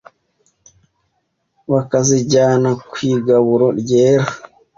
bakazijyana 1.73 2.69
kw’igaburo 2.89 3.65
ryera 3.79 4.25